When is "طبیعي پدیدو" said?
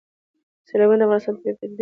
1.37-1.67